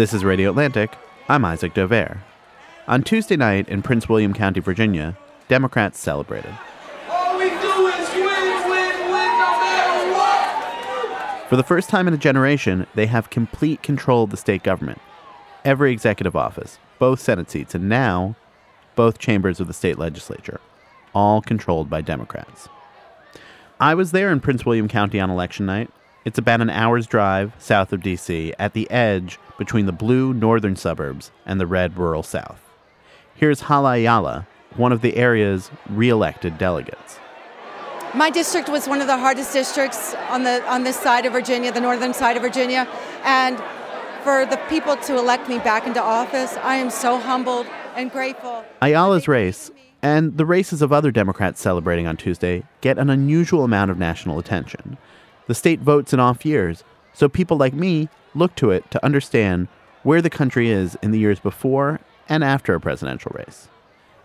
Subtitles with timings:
[0.00, 0.96] This is Radio Atlantic.
[1.28, 2.20] I'm Isaac Dovere.
[2.88, 5.14] On Tuesday night in Prince William County, Virginia,
[5.46, 6.54] Democrats celebrated.
[7.10, 11.48] All we do is win, win, win, no matter what.
[11.50, 15.02] For the first time in a generation, they have complete control of the state government.
[15.66, 18.36] Every executive office, both Senate seats, and now
[18.96, 20.62] both chambers of the state legislature,
[21.14, 22.70] all controlled by Democrats.
[23.78, 25.90] I was there in Prince William County on election night.
[26.22, 30.76] It's about an hour's drive south of D.C., at the edge between the blue northern
[30.76, 32.60] suburbs and the red rural south.
[33.34, 37.18] Here's Hala Ayala, one of the area's re-elected delegates.
[38.14, 41.72] My district was one of the hardest districts on the on this side of Virginia,
[41.72, 42.86] the northern side of Virginia,
[43.24, 43.56] and
[44.22, 48.62] for the people to elect me back into office, I am so humbled and grateful.
[48.82, 49.70] Ayala's race
[50.02, 54.38] and the races of other Democrats celebrating on Tuesday get an unusual amount of national
[54.38, 54.98] attention.
[55.50, 59.66] The state votes in off years, so people like me look to it to understand
[60.04, 61.98] where the country is in the years before
[62.28, 63.66] and after a presidential race.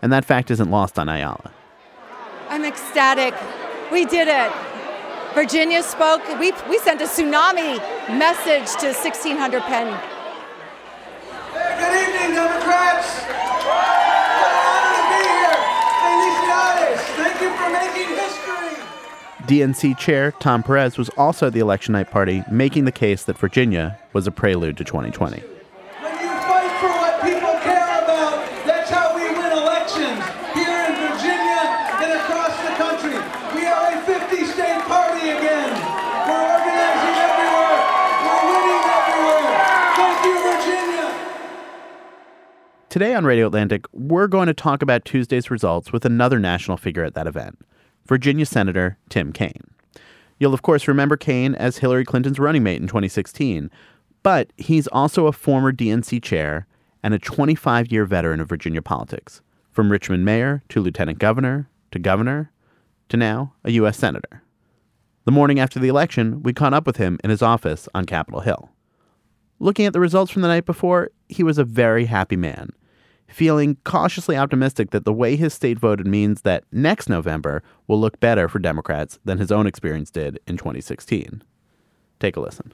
[0.00, 1.50] And that fact isn't lost on Ayala.
[2.48, 3.34] I'm ecstatic.
[3.90, 4.52] We did it.
[5.34, 6.22] Virginia spoke.
[6.38, 7.82] We, we sent a tsunami
[8.16, 9.98] message to 1600 Penn.
[11.50, 13.18] Hey, good evening, Democrats.
[13.66, 15.58] What an honor to be here.
[16.06, 17.02] Felicidades.
[17.18, 18.86] Thank you for making history.
[19.46, 23.38] DNC chair Tom Perez was also at the election night party, making the case that
[23.38, 25.38] Virginia was a prelude to 2020.
[25.38, 30.18] When you fight for what people care about, that's how we win elections
[30.50, 31.62] here in Virginia
[32.02, 33.14] and across the country.
[33.54, 35.70] We are a 50 state party again.
[36.26, 37.78] We're organizing everywhere.
[38.26, 39.54] We're winning everywhere.
[39.94, 41.06] Thank you, Virginia.
[42.90, 47.04] Today on Radio Atlantic, we're going to talk about Tuesday's results with another national figure
[47.04, 47.60] at that event,
[48.06, 49.70] Virginia Senator Tim Kaine.
[50.38, 53.70] You'll, of course, remember Kaine as Hillary Clinton's running mate in 2016,
[54.22, 56.66] but he's also a former DNC chair
[57.02, 59.40] and a 25 year veteran of Virginia politics,
[59.70, 62.50] from Richmond mayor to lieutenant governor to governor
[63.08, 63.96] to now a U.S.
[63.96, 64.42] Senator.
[65.24, 68.40] The morning after the election, we caught up with him in his office on Capitol
[68.40, 68.70] Hill.
[69.58, 72.70] Looking at the results from the night before, he was a very happy man,
[73.28, 78.20] feeling cautiously optimistic that the way his state voted means that next November will look
[78.20, 81.42] better for Democrats than his own experience did in 2016.
[82.18, 82.72] Take a listen.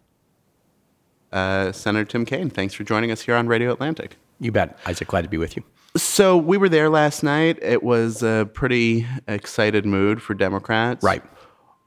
[1.33, 4.17] Uh, Senator Tim Kaine, thanks for joining us here on Radio Atlantic.
[4.39, 4.79] You bet.
[4.87, 5.65] Isaac, glad to be with you.
[5.97, 7.59] So we were there last night.
[7.63, 11.03] It was a pretty excited mood for Democrats.
[11.03, 11.23] Right.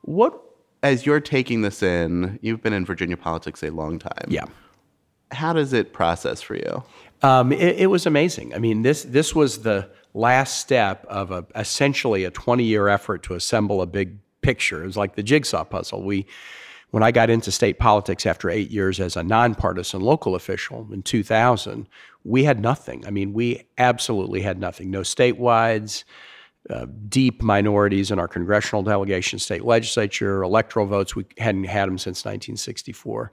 [0.02, 0.40] What,
[0.84, 4.26] as you're taking this in, you've been in Virginia politics a long time.
[4.28, 4.46] Yeah.
[5.32, 6.84] How does it process for you?
[7.26, 8.54] Um, it, it was amazing.
[8.54, 13.24] I mean, this this was the last step of a, essentially a 20 year effort
[13.24, 14.84] to assemble a big picture.
[14.84, 16.04] It was like the jigsaw puzzle.
[16.04, 16.28] We,
[16.92, 21.02] when I got into state politics after eight years as a nonpartisan local official in
[21.02, 21.90] 2000,
[22.24, 23.04] we had nothing.
[23.08, 24.92] I mean, we absolutely had nothing.
[24.92, 26.04] No statewides.
[26.68, 31.16] Uh, deep minorities in our congressional delegation, state legislature, electoral votes.
[31.16, 33.32] We hadn't had them since 1964.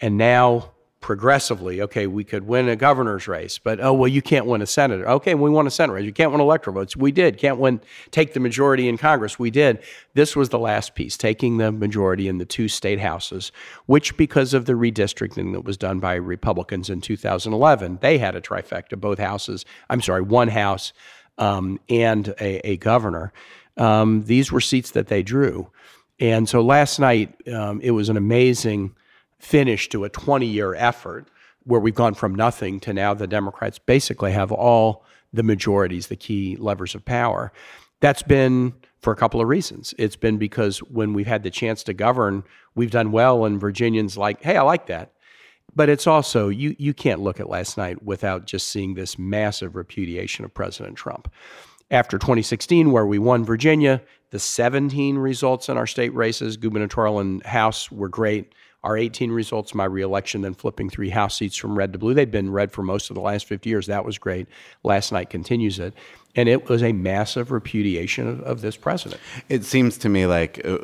[0.00, 4.46] And now, progressively, okay, we could win a governor's race, but oh, well, you can't
[4.46, 5.06] win a senator.
[5.06, 6.06] Okay, we won a senator race.
[6.06, 6.96] You can't win electoral votes.
[6.96, 7.36] We did.
[7.36, 7.80] Can't win,
[8.10, 9.38] take the majority in Congress.
[9.38, 9.82] We did.
[10.14, 13.52] This was the last piece, taking the majority in the two state houses,
[13.86, 18.40] which, because of the redistricting that was done by Republicans in 2011, they had a
[18.40, 20.92] trifecta, both houses, I'm sorry, one house
[21.36, 23.32] um, and a, a governor.
[23.76, 25.70] Um, these were seats that they drew.
[26.20, 28.94] And so last night, um, it was an amazing
[29.42, 31.28] finish to a 20 year effort
[31.64, 36.16] where we've gone from nothing to now the Democrats basically have all the majorities, the
[36.16, 37.52] key levers of power.
[38.00, 39.94] That's been for a couple of reasons.
[39.98, 42.44] It's been because when we've had the chance to govern,
[42.74, 45.12] we've done well, and Virginians like, hey, I like that.
[45.74, 49.74] But it's also, you, you can't look at last night without just seeing this massive
[49.74, 51.32] repudiation of President Trump.
[51.90, 57.44] After 2016, where we won Virginia, the 17 results in our state races, gubernatorial and
[57.44, 58.54] House, were great.
[58.84, 62.14] Our 18 results, my reelection, then flipping three House seats from red to blue.
[62.14, 63.86] They'd been red for most of the last 50 years.
[63.86, 64.48] That was great.
[64.82, 65.94] Last night continues it.
[66.34, 69.20] And it was a massive repudiation of, of this president.
[69.48, 70.78] It seems to me like uh,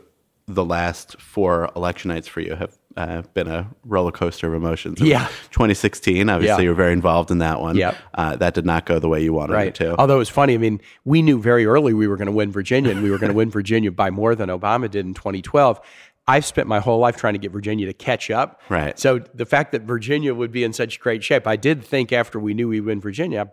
[0.46, 5.00] the last four election nights for you have uh, been a roller coaster of emotions.
[5.00, 5.26] Yeah.
[5.50, 6.62] 2016, obviously, Yeah.
[6.62, 7.76] you were very involved in that one.
[7.76, 7.96] Yep.
[8.14, 9.96] Uh, that did not go the way you wanted it to.
[9.98, 12.50] Although it was funny, I mean, we knew very early we were going to win
[12.52, 15.80] Virginia, and we were going to win Virginia by more than Obama did in 2012.
[16.28, 18.60] I've spent my whole life trying to get Virginia to catch up.
[18.68, 18.98] Right.
[18.98, 22.38] So the fact that Virginia would be in such great shape, I did think after
[22.38, 23.50] we knew we'd win Virginia,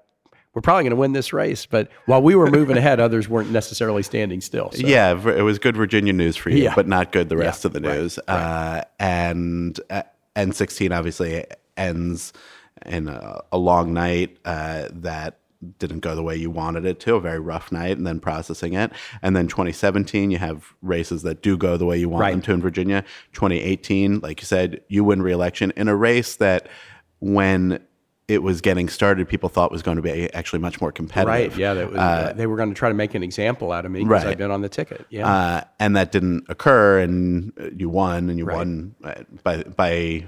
[0.53, 1.65] we're probably going to win this race.
[1.65, 4.71] But while we were moving ahead, others weren't necessarily standing still.
[4.71, 4.85] So.
[4.85, 6.75] Yeah, it was good Virginia news for you, Yeah.
[6.75, 8.19] but not good the rest of the right, news.
[8.27, 10.03] Uh, and uh,
[10.35, 11.45] N16 obviously
[11.77, 12.33] ends
[12.85, 15.39] in a, a long night uh, that
[15.79, 18.73] didn't go the way you wanted it to, a very rough night, and then processing
[18.73, 18.91] it.
[19.21, 22.31] And then 2017, you have races that do go the way you want Right.
[22.31, 23.03] them to in Virginia.
[23.33, 26.67] 2018, like you said, you win re-election in a race that
[27.19, 27.79] when
[28.27, 31.27] it was getting started, people thought was going to be actually much more competitive.
[31.53, 31.57] Right.
[31.59, 31.73] Yeah.
[31.75, 34.23] That was, they were going to try to make an example out of me because
[34.23, 34.31] right.
[34.31, 35.05] I've been on the ticket.
[35.11, 35.31] Yeah.
[35.31, 38.57] Uh, and that didn't occur, and uh, you won, and you Right.
[38.57, 39.13] won uh,
[39.43, 40.25] by by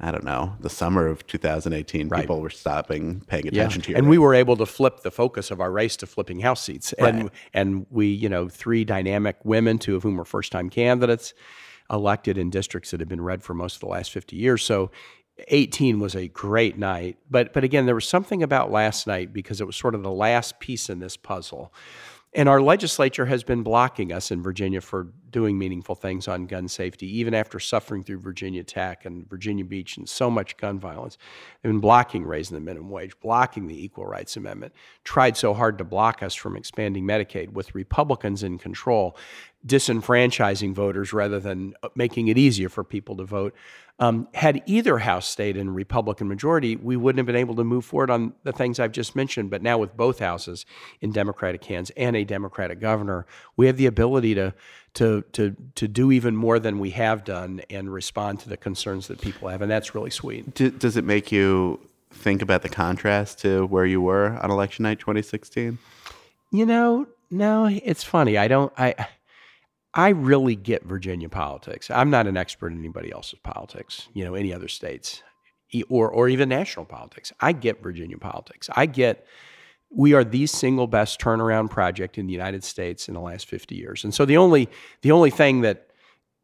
[0.00, 2.08] I don't know the summer of 2018.
[2.08, 2.20] Right.
[2.22, 3.50] People were stopping, paying yeah.
[3.50, 6.06] attention to you, and we were able to flip the focus of our race to
[6.06, 10.24] flipping House seats, and and we, you know, three dynamic women, two of whom were
[10.24, 11.34] first time candidates,
[11.90, 14.62] elected in districts that had been red for most of the last 50 years.
[14.62, 14.90] So.
[15.48, 19.58] 18 was a great night, but but again, there was something about last night because
[19.58, 21.72] it was sort of the last piece in this puzzle.
[22.32, 26.68] And our legislature has been blocking us in Virginia for doing meaningful things on gun
[26.68, 31.18] safety, even after suffering through Virginia Tech and Virginia Beach and so much gun violence.
[31.60, 35.78] They've been blocking raising the minimum wage, blocking the Equal Rights Amendment, tried so hard
[35.78, 39.16] to block us from expanding Medicaid with Republicans in control,
[39.66, 43.54] disenfranchising voters rather than uh, making it easier for people to vote.
[43.98, 47.84] Um, had either House stayed in Republican majority, we wouldn't have been able to move
[47.84, 49.50] forward on the things I've just mentioned.
[49.50, 50.64] But now, with both houses
[51.02, 53.26] in Democratic hands and a Democratic governor,
[53.58, 54.54] we have the ability to
[54.94, 59.06] to to to do even more than we have done and respond to the concerns
[59.08, 60.54] that people have, and that's really sweet.
[60.54, 61.78] D- does it make you
[62.10, 65.78] think about the contrast to where you were on election night 2016?
[66.50, 68.38] You know, no, it's funny.
[68.38, 68.72] I don't.
[68.78, 68.94] I
[69.94, 71.90] I really get Virginia politics.
[71.90, 74.08] I'm not an expert in anybody else's politics.
[74.12, 75.22] You know, any other states,
[75.88, 77.32] or or even national politics.
[77.40, 78.68] I get Virginia politics.
[78.74, 79.26] I get.
[79.92, 83.74] We are the single best turnaround project in the United States in the last 50
[83.74, 84.04] years.
[84.04, 84.68] And so the only
[85.02, 85.88] the only thing that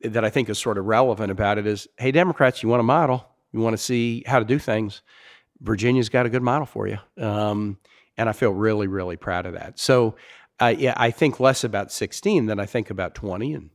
[0.02, 2.84] that I think is sort of relevant about it is, hey, Democrats, you want a
[2.84, 3.26] model?
[3.52, 5.02] You want to see how to do things?
[5.60, 6.98] Virginia's got a good model for you.
[7.18, 7.78] Um,
[8.16, 9.78] and I feel really, really proud of that.
[9.78, 10.16] So,
[10.60, 13.70] uh, yeah, I think less about 16 than I think about 20 and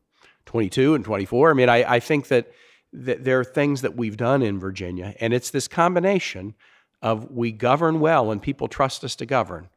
[0.45, 1.51] 22 and 24.
[1.51, 2.51] I mean, I, I think that,
[2.93, 6.55] that there are things that we've done in Virginia, and it's this combination
[7.01, 9.69] of we govern well and people trust us to govern.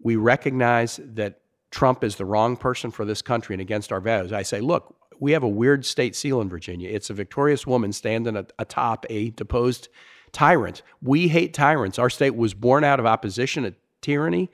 [0.00, 1.40] We recognize that
[1.70, 4.32] Trump is the wrong person for this country and against our values.
[4.32, 6.90] I say, look, we have a weird state seal in Virginia.
[6.90, 9.88] It's a victorious woman standing atop a deposed
[10.32, 10.82] tyrant.
[11.00, 11.98] We hate tyrants.
[11.98, 14.50] Our state was born out of opposition to tyranny.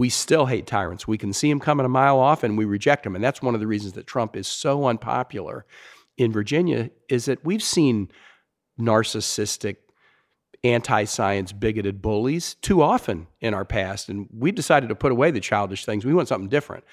[0.00, 1.06] We still hate tyrants.
[1.06, 3.14] We can see them coming a mile off and we reject them.
[3.14, 5.66] And that's one of the reasons that Trump is so unpopular
[6.16, 8.10] in Virginia is that we've seen
[8.80, 9.76] narcissistic,
[10.64, 14.08] anti-science, bigoted bullies too often in our past.
[14.08, 16.06] And we've decided to put away the childish things.
[16.06, 16.84] We want something different.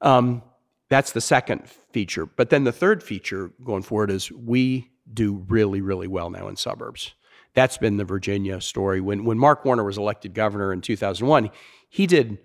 [0.00, 0.40] Um,
[0.88, 2.26] that's the second feature.
[2.26, 6.54] But then the third feature going forward is we do really, really well now in
[6.54, 7.12] suburbs.
[7.54, 9.00] That's been the Virginia story.
[9.00, 11.50] When when Mark Warner was elected governor in 2001,
[11.96, 12.36] he did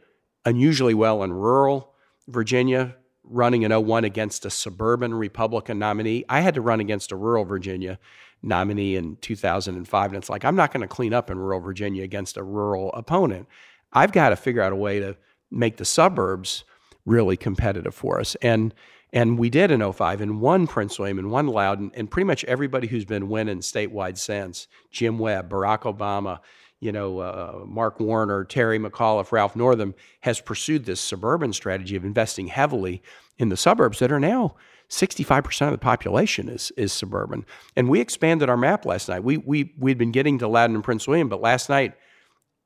[0.46, 1.93] unusually well in rural
[2.29, 6.24] Virginia, running in 01 against a suburban Republican nominee.
[6.29, 8.00] I had to run against a rural Virginia
[8.41, 12.01] nominee in 2005, and it's like I'm not going to clean up in rural Virginia
[12.01, 13.46] against a rural opponent.
[13.91, 15.17] I've got to figure out a way to
[15.51, 16.63] make the suburbs
[17.05, 18.36] really competitive for us.
[18.36, 18.74] And
[19.13, 22.44] and we did in 05 and won Prince William and won Loudoun and pretty much
[22.46, 26.39] everybody who's been winning statewide since Jim Webb, Barack Obama,
[26.80, 32.06] you know, uh, Mark Warner, Terry McAuliffe, Ralph Northam has pursued this suburban strategy of
[32.06, 33.03] investing heavily
[33.38, 34.56] in the suburbs that are now
[34.89, 37.46] 65% of the population is is suburban.
[37.75, 39.24] And we expanded our map last night.
[39.24, 41.94] We we we'd been getting to Loudoun and Prince William, but last night,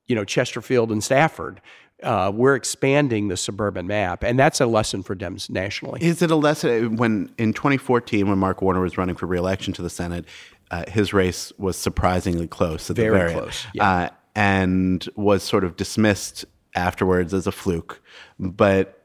[0.07, 1.61] you know, Chesterfield and Stafford,
[2.03, 6.01] uh, we're expanding the suburban map, and that's a lesson for Dems nationally.
[6.03, 9.81] Is it a lesson when in 2014, when Mark Warner was running for reelection to
[9.81, 10.25] the Senate,
[10.71, 13.89] uh, his race was surprisingly close at Very the very close, yeah.
[13.89, 16.43] uh, and was sort of dismissed
[16.75, 18.01] afterwards as a fluke.
[18.39, 19.01] But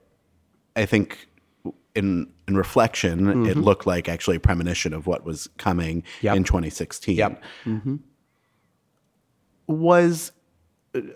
[0.74, 1.28] I think
[1.94, 6.26] in in reflection, it looked like actually a premonition of what was coming Mm-hmm.
[6.26, 6.36] Yep.
[6.36, 7.16] in 2016.
[7.16, 7.42] Yep.
[9.68, 10.39] Was uh,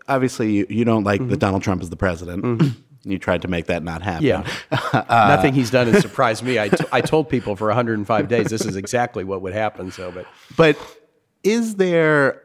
[0.08, 1.30] obviously you, you don't like Mm-hmm.
[1.30, 2.62] that Donald Trump is the president.
[3.06, 4.24] You tried to make that not happen.
[4.24, 4.46] Yeah.
[5.10, 6.58] Nothing he's done has surprised me.
[6.58, 9.90] I, t- I told people for 105 days this is exactly what would happen.
[9.90, 10.26] So, but
[10.56, 10.78] But
[11.42, 12.42] is there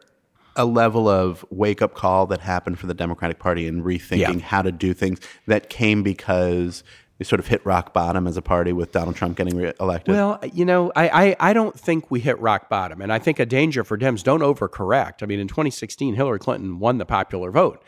[0.57, 4.45] a level of wake up call that happened for the Democratic Party in rethinking Yeah.
[4.45, 6.83] how to do things that came because
[7.19, 10.15] they sort of hit rock bottom as a party with Donald Trump getting reelected?
[10.15, 13.01] Well, you know, I, I, I don't think we hit rock bottom.
[13.01, 15.21] And I think a danger for Dems, don't overcorrect.
[15.21, 17.83] I mean, in 2016, Hillary Clinton won the popular vote.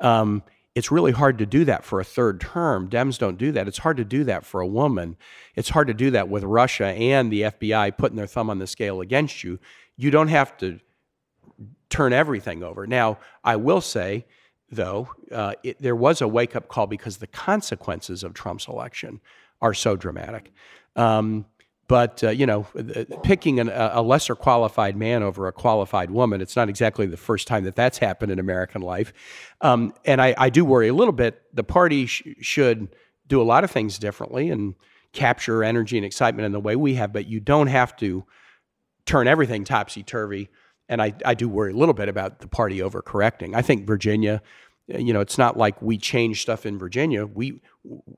[0.00, 0.42] Um,
[0.74, 2.90] it's really hard to do that for a third term.
[2.90, 3.66] Dems don't do that.
[3.66, 5.16] It's hard to do that for a woman.
[5.56, 8.66] It's hard to do that with Russia and the FBI putting their thumb on the
[8.66, 9.58] scale against you.
[9.96, 10.78] You don't have to
[11.88, 12.86] turn everything over.
[12.86, 14.26] Now, I will say,
[14.74, 19.20] though, uh, it, there was a wake up call because the consequences of Trump's election
[19.60, 20.52] are so dramatic.
[20.96, 21.46] Um,
[21.86, 22.66] but uh, you know,
[23.22, 27.64] picking an, a lesser qualified man over a qualified woman—it's not exactly the first time
[27.64, 29.12] that that's happened in American life.
[29.60, 31.42] Um, and I, I, do worry a little bit.
[31.52, 34.74] The party sh- should do a lot of things differently and
[35.12, 38.24] capture energy and excitement in the way we have, but you don't have to
[39.06, 40.48] turn everything topsy turvy.
[40.88, 43.54] And I, I do worry a little bit about the party overcorrecting.
[43.54, 44.42] I think Virginia,
[44.92, 47.26] Uh, you know, it's not like we changed stuff in Virginia.
[47.26, 47.60] We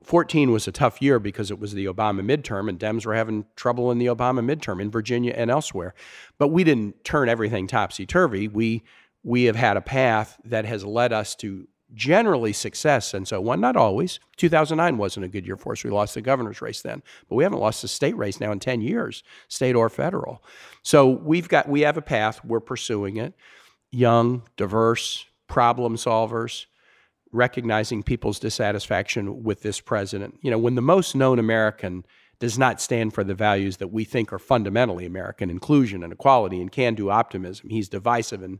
[0.03, 3.45] 14 was a tough year because it was the Obama midterm, and Dems were having
[3.55, 5.93] trouble in the Obama midterm in Virginia and elsewhere.
[6.37, 8.47] But we didn't turn everything topsy turvy.
[8.47, 8.83] We
[9.23, 13.61] we have had a path that has led us to generally success and so one
[13.61, 14.19] Not always.
[14.35, 15.83] 2009 wasn't a good year for us.
[15.83, 18.59] We lost the governor's race then, but we haven't lost the state race now in
[18.59, 20.43] 10 years, state or federal.
[20.83, 22.43] So we've got we have a path.
[22.43, 23.33] We're pursuing it.
[23.89, 26.65] Young, diverse, problem solvers,
[27.31, 30.39] recognizing people's dissatisfaction with this president.
[30.41, 32.05] You know, when the most known American
[32.39, 36.61] does not stand for the values that we think are fundamentally American inclusion and equality
[36.61, 38.59] and can do optimism, he's divisive and,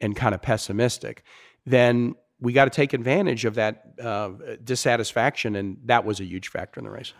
[0.00, 1.24] and kind of pessimistic,
[1.64, 4.30] then we got to take advantage of that uh,
[4.62, 7.14] dissatisfaction, and that was a huge factor in the race.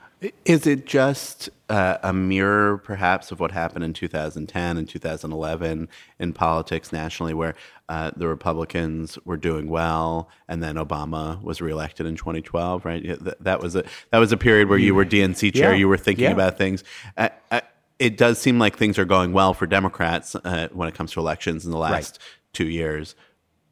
[0.45, 6.33] Is it just uh, a mirror, perhaps, of what happened in 2010 and 2011 in
[6.33, 7.55] politics nationally, where
[7.89, 12.85] uh, the Republicans were doing well, and then Obama was reelected in 2012?
[12.85, 15.79] Right, that, that was a that was a period where you were DNC chair, yeah.
[15.79, 16.33] you were thinking yeah.
[16.33, 16.85] about things.
[17.17, 17.61] Uh, uh,
[17.99, 21.21] it does seem like things are going well for Democrats uh, when it comes to
[21.21, 22.29] elections in the last right.
[22.53, 23.15] two years.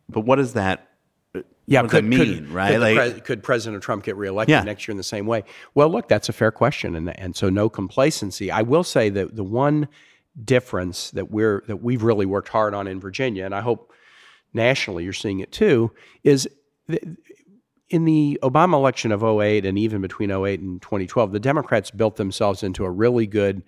[0.08, 0.93] But what does that
[1.66, 2.72] yeah, what could, mean, could, right?
[2.72, 4.62] Could, like, pre- could, President Trump get reelected yeah.
[4.62, 5.44] next year in the same way?
[5.74, 8.50] Well, look, that's a fair question, and and so no complacency.
[8.50, 9.88] I will say that the one
[10.42, 13.92] difference that we're that we've really worked hard on in Virginia, and I hope
[14.52, 15.92] nationally you're seeing it too,
[16.22, 16.48] is
[17.88, 22.16] in the Obama election of 08 and even between 08 and 2012, the Democrats built
[22.16, 23.62] themselves into a really good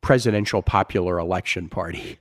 [0.00, 2.18] presidential popular election party.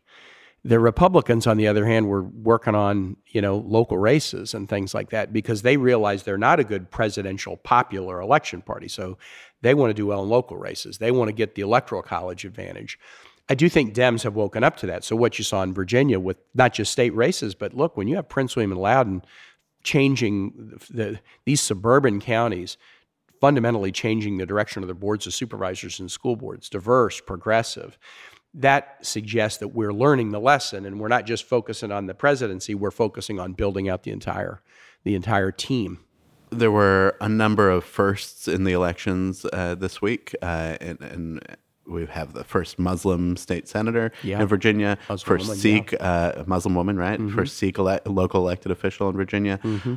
[0.64, 4.94] The Republicans, on the other hand, were working on you know local races and things
[4.94, 8.88] like that because they realize they're not a good presidential popular election party.
[8.88, 9.18] So
[9.62, 10.98] they want to do well in local races.
[10.98, 13.00] They want to get the electoral college advantage.
[13.50, 15.04] I do think Dems have woken up to that.
[15.04, 18.16] So what you saw in Virginia with not just state races, but look, when you
[18.16, 19.24] have Prince William and Loudoun
[19.84, 22.78] changing the, the, these suburban counties,
[23.42, 27.98] fundamentally changing the direction of the boards of supervisors and school boards, diverse, progressive
[28.54, 32.76] that suggests that we're learning the lesson and we're not just focusing on the presidency
[32.76, 34.62] we're focusing on building out the entire
[35.04, 36.00] the entire team
[36.50, 41.58] there were a number of firsts in the elections uh, this week uh, and, and,
[41.88, 44.40] we have the first Muslim state senator yeah.
[44.42, 46.08] in Virginia, Muslim first woman, Sikh yeah.
[46.08, 47.20] uh, Muslim woman, right?
[47.20, 47.36] Mm-hmm.
[47.36, 49.60] First Sikh ele- local elected official in Virginia.
[49.64, 49.96] Mm-hmm.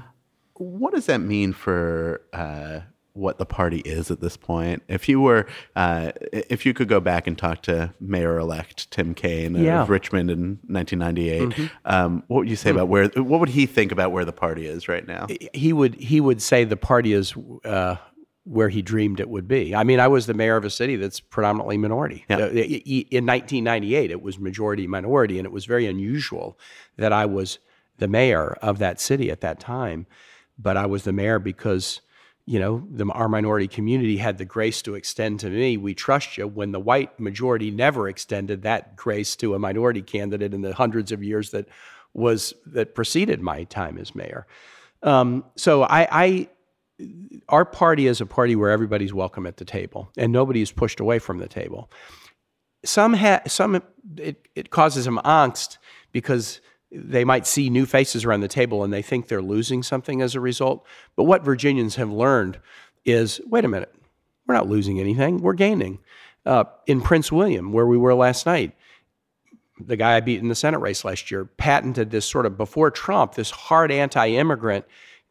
[0.55, 2.81] What does that mean for uh,
[3.15, 4.83] what the party is at this point.
[4.89, 9.55] If you were, uh, if you could go back and talk to Mayor-elect Tim Kaine
[9.55, 9.83] yeah.
[9.83, 11.67] of Richmond in 1998, mm-hmm.
[11.85, 12.79] um, what would you say mm-hmm.
[12.79, 13.07] about where?
[13.09, 15.29] What would he think about where the party is right now?
[15.55, 17.35] He would he would say the party is.
[17.65, 17.97] Uh,
[18.47, 19.75] where he dreamed it would be.
[19.75, 22.27] I mean, I was the mayor of a city that's predominantly minority.
[22.29, 22.49] Yeah.
[22.49, 26.59] In 1998, it was majority minority, and it was very unusual
[26.99, 27.59] that I was
[27.97, 30.07] the mayor of that city at that time.
[30.59, 32.03] But I was the mayor because
[32.47, 36.37] you know, the, our minority community had the grace to extend to me, we trust
[36.37, 40.75] you, when the white majority never extended that grace to a minority candidate in the
[40.75, 41.67] hundreds of years that
[42.13, 44.47] was that preceded my time as mayor.
[45.03, 46.49] Um, so I, I,
[47.49, 51.01] our party is a party where everybody's welcome at the table and nobody is pushed
[51.01, 51.91] away from the table.
[52.85, 53.83] Some ha- some
[54.19, 55.79] it, it causes them angst
[56.13, 56.61] because
[56.95, 60.35] they might see new faces around the table and they think they're losing something as
[60.35, 60.87] a result.
[61.17, 62.61] But what Virginians have learned
[63.05, 63.95] is wait a minute,
[64.47, 65.99] we're not losing anything, we're gaining.
[66.47, 68.77] Uh, in Prince William, where we were last night,
[69.81, 72.91] the guy I beat in the Senate race last year patented this sort of before
[72.91, 74.85] Trump, this hard anti immigrant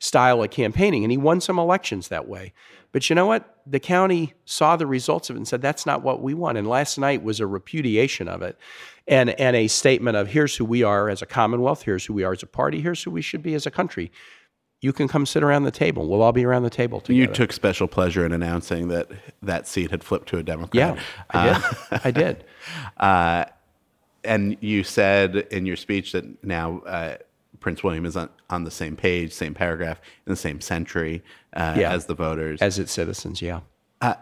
[0.03, 2.51] style of campaigning, and he won some elections that way.
[2.91, 3.57] But you know what?
[3.65, 6.57] The county saw the results of it and said, that's not what we want.
[6.57, 8.57] And last night was a repudiation of it
[9.07, 12.25] and, and a statement of here's who we are as a Commonwealth, here's who we
[12.25, 14.12] are as a party, here's who we should be as a country.
[14.81, 16.10] You can come sit around the table.
[16.10, 17.17] We'll all be around the table together.
[17.17, 19.10] You took special pleasure in announcing that
[19.41, 20.98] that seat had flipped to a Democrat.
[20.98, 21.63] Yeah, I did.
[21.63, 22.43] Uh, I did.
[22.98, 23.45] Uh,
[24.24, 27.17] and you said in your speech that now uh,
[27.63, 31.75] Prince William is on, on the same page, same paragraph, in the same century uh,
[31.77, 31.91] yeah.
[31.91, 32.62] as the voters.
[32.62, 33.62] As its citizens, yeah.
[34.01, 34.15] Uh,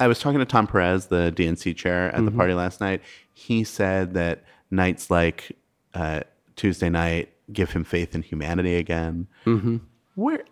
[0.00, 2.26] I was talking to Tom Perez, the DNC chair at mm-hmm.
[2.26, 3.00] the party last night.
[3.32, 5.56] He said that nights like
[5.94, 6.20] uh,
[6.56, 9.28] Tuesday night, give him faith in humanity again.
[9.46, 9.78] Mm-hmm.
[10.16, 10.44] Where,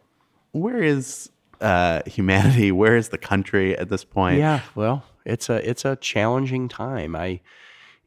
[0.52, 2.72] where is uh, humanity?
[2.82, 4.38] Where is the country at this point?
[4.38, 7.16] Yeah, well, it's a it's a challenging time.
[7.16, 7.40] I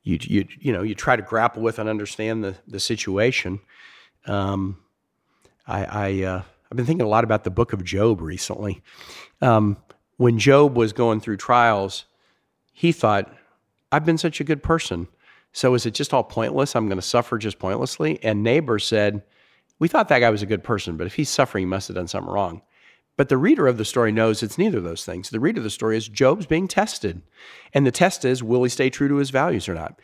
[0.10, 3.60] you you you know you try to grapple with and understand the the situation.
[4.25, 4.78] Um,
[5.68, 8.82] I I uh, I've been thinking a lot about the Book of Job recently.
[9.42, 9.78] Um,
[10.18, 12.06] when Job was going through trials,
[12.74, 13.34] he thought,
[13.92, 15.08] "I've been such a good person."
[15.51, 16.75] So is it just all pointless?
[16.75, 18.20] I'm going to suffer just pointlessly?
[18.24, 19.24] And neighbor said,
[19.80, 21.96] We thought that guy was a good person, but if he's suffering, he must have
[21.96, 22.62] done something wrong.
[23.19, 25.29] But the reader of the story knows it's neither of those things.
[25.29, 27.21] The reader of the story is Job's being tested.
[27.73, 29.99] And the test is will he stay true to his values or not?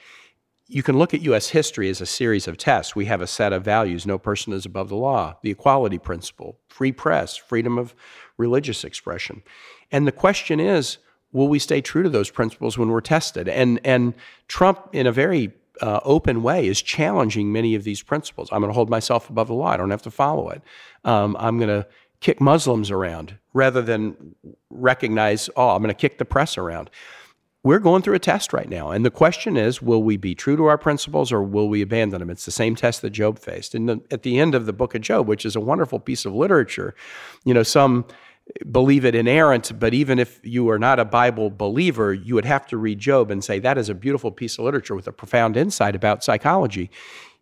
[0.67, 1.47] You can look at U.S.
[1.47, 2.93] history as a series of tests.
[2.93, 6.59] We have a set of values no person is above the law, the equality principle,
[6.67, 7.95] free press, freedom of
[8.35, 9.43] religious expression.
[9.93, 10.97] And the question is
[11.31, 13.47] will we stay true to those principles when we're tested?
[13.47, 14.13] And, and
[14.49, 18.49] Trump, in a very uh, open way, is challenging many of these principles.
[18.51, 19.67] I'm going to hold myself above the law.
[19.67, 20.61] I don't have to follow it.
[21.05, 21.87] Um, I'm going to
[22.25, 24.33] kick Muslims around rather than
[24.71, 26.89] recognize, oh, I'm going to kick the press around.
[27.61, 28.89] We're going through a test right now.
[28.89, 32.21] And the question is will we be true to our principles or will we abandon
[32.21, 32.31] them?
[32.31, 33.75] It's the same test that Job faced.
[33.75, 36.33] And at the end of the book of Job, which is a wonderful piece of
[36.33, 36.95] literature,
[37.43, 38.05] you know, some
[38.71, 42.65] believe it inerrant, but even if you are not a Bible believer, you would have
[42.67, 45.55] to read Job and say that is a beautiful piece of literature with a profound
[45.55, 46.89] insight about psychology.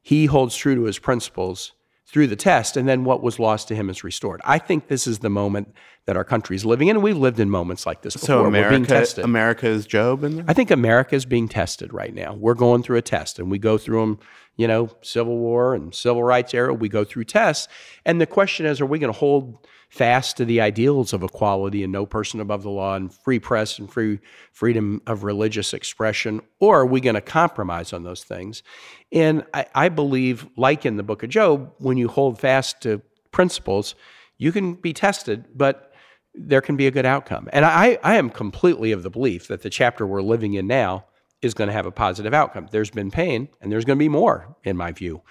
[0.02, 1.72] He holds true to his principles
[2.06, 4.42] through the test, and then what was lost to him is restored.
[4.44, 5.74] I think this is the moment
[6.06, 8.28] that our country is living in, and we've lived in moments like this before.
[8.28, 9.24] So America, We're being tested.
[9.24, 10.44] America is Job?
[10.48, 12.34] I think America is being tested right now.
[12.34, 14.20] We're going through a test, and we go through them,
[14.58, 16.74] you know, Civil War and Civil Rights era.
[16.74, 17.70] We go through tests,
[18.06, 21.84] and the question is, are we going to hold fast to the ideals of equality
[21.84, 24.20] and no person above the law and free press and free
[24.52, 28.64] freedom of religious expression, or are we going to compromise on those things?
[29.12, 33.04] And I, I believe, like in the book of Job, when you hold fast to
[33.32, 33.94] principles,
[34.40, 35.94] you can be tested, but
[36.34, 37.48] there can be a good outcome.
[37.54, 41.06] And I, I am completely of the belief that the chapter we're living in now
[41.44, 42.68] is going to have a positive outcome.
[42.72, 45.22] There's been pain, and there's going to be more, in my view.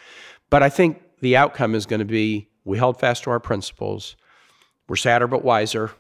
[0.50, 4.14] But I think the outcome is going to be we held fast to our principles.
[4.88, 5.90] We're sadder but wiser,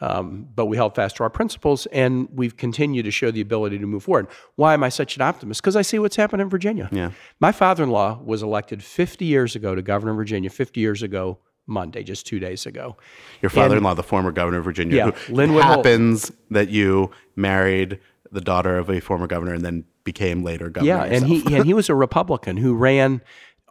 [0.00, 3.78] um, but we held fast to our principles, and we've continued to show the ability
[3.78, 4.28] to move forward.
[4.56, 5.60] Why am I such an optimist?
[5.60, 6.88] Because I see what's happened in Virginia.
[6.92, 7.10] Yeah.
[7.40, 10.50] My father-in-law was elected 50 years ago to governor of Virginia.
[10.50, 12.96] 50 years ago Monday, just two days ago.
[13.42, 15.84] Your father-in-law, the former governor of Virginia, Yeah, who Linwood Holt.
[15.84, 17.98] happens that you married
[18.32, 20.88] the daughter of a former governor and then became later governor.
[20.94, 23.20] Yeah, and he and he was a Republican who ran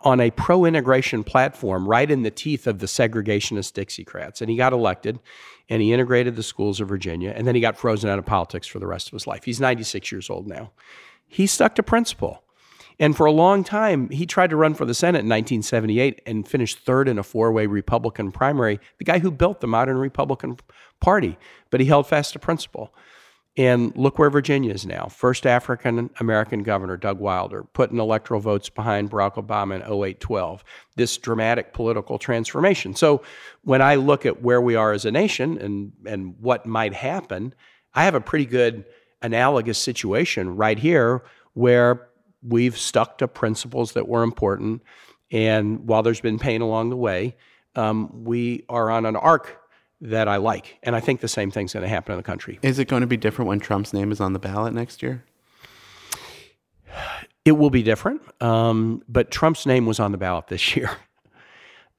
[0.04, 4.74] on a pro-integration platform right in the teeth of the segregationist Dixiecrats, and he got
[4.74, 5.20] elected,
[5.70, 8.68] and he integrated the schools of Virginia, and then he got frozen out of politics
[8.68, 9.44] for the rest of his life.
[9.44, 10.72] He's 96 years old now.
[11.28, 12.44] He stuck to principle.
[13.00, 16.48] And for a long time, he tried to run for the Senate in 1978 and
[16.48, 20.58] finished third in a four way Republican primary, the guy who built the modern Republican
[21.00, 21.38] Party.
[21.70, 22.94] But he held fast to principle.
[23.58, 25.08] And look where Virginia is now.
[25.08, 30.64] First African American governor, Doug Wilder, putting electoral votes behind Barack Obama in 08 12.
[30.96, 32.94] This dramatic political transformation.
[32.94, 33.24] So
[33.64, 37.56] when I look at where we are as a nation and, and what might happen,
[37.96, 38.86] I have a pretty good
[39.24, 42.10] analogous situation right here where
[42.44, 44.84] we've stuck to principles that were important.
[45.32, 47.36] And while there's been pain along the way,
[47.76, 49.60] um, we are on an arc
[50.02, 50.78] that I like.
[50.84, 52.60] And I think the same thing's going to happen in the country.
[52.62, 55.24] Is it going to be different when Trump's name is on the ballot next year?
[57.46, 60.92] It will be different, um, but Trump's name was on the ballot this year.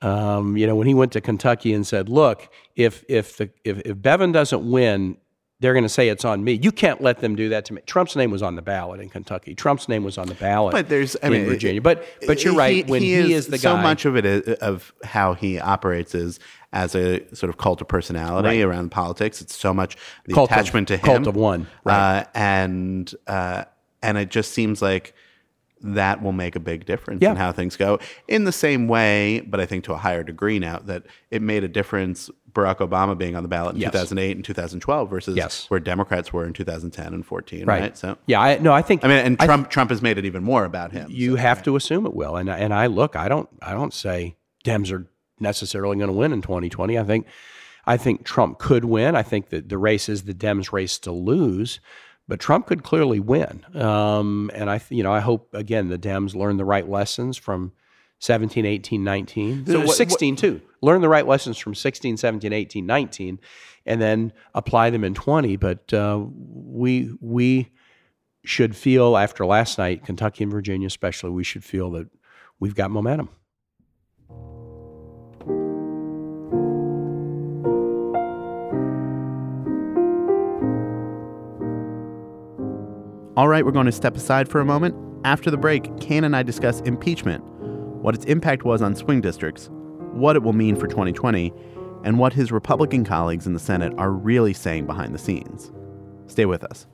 [0.00, 3.80] Um, you know, when he went to Kentucky and said, "Look, if if the if,
[3.80, 5.16] if Bevin doesn't win,
[5.60, 6.52] they're going to say it's on me.
[6.62, 9.08] You can't let them do that to me." Trump's name was on the ballot in
[9.08, 9.54] Kentucky.
[9.54, 11.80] Trump's name was on the ballot, But there's, I in mean, Virginia.
[11.80, 12.86] But but you're right.
[12.88, 16.38] when he, is, the guy, so much of it is, of how he operates is
[16.72, 19.40] as a sort of cult of personality around politics.
[19.40, 22.20] It's so much the Cult of- attachment to him, cult of one, right.
[22.20, 23.64] uh, and uh,
[24.02, 25.14] and it just seems like
[25.80, 27.30] that will make a big difference Yeah.
[27.30, 28.00] in how things go.
[28.26, 31.62] In the same way, but I think to a higher degree now, that it made
[31.64, 32.30] a difference.
[32.52, 33.92] Barack Obama being on the ballot in Yes.
[33.92, 35.66] 2008 and 2012 versus Yes.
[35.68, 37.66] where Democrats were in 2010 and 14.
[37.66, 37.80] Right.
[37.80, 37.96] right?
[37.98, 40.24] So yeah, I, no, I think I mean, and I Trump Trump has made it
[40.24, 41.08] even more about him.
[41.10, 42.36] you so, have to assume it will.
[42.36, 45.06] And and I look, I don't I don't say Dems are
[45.40, 46.98] necessarily going to win in 2020.
[46.98, 47.26] I think
[47.86, 49.14] I think Trump could win.
[49.14, 51.80] I think that the race is the Dems' race to lose,
[52.26, 53.64] but Trump could clearly win.
[53.74, 57.72] Um, and I you know I hope again the Dems learn the right lessons from
[58.20, 60.60] 17, 18, 19, So what- 16 too.
[60.80, 63.40] Learn the right lessons from 16, 17, 18, 19,
[63.86, 65.56] and then apply them in 20.
[65.56, 67.70] But uh, we we
[68.44, 72.08] should feel after last night, Kentucky and Virginia especially, we should feel that
[72.60, 73.28] we've got momentum.
[83.36, 84.96] All right, we're going to step aside for a moment.
[85.24, 87.44] After the break, Kaine and I discuss impeachment,
[88.02, 89.70] what its impact was on swing districts,
[90.12, 91.52] what it will mean for 2020,
[92.04, 95.72] and what his Republican colleagues in the Senate are really saying behind the scenes.
[96.26, 96.86] Stay with us.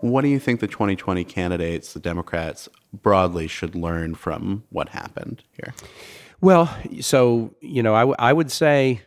[0.00, 5.42] What do you think the 2020 candidates, the Democrats broadly, should learn from what happened
[5.52, 5.72] here?
[6.42, 9.00] Well, so, you know, I, w- I would say